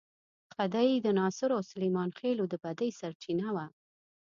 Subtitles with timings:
[0.53, 3.65] خدۍ د ناصرو او سلیمان خېلو د بدۍ سرچینه وه.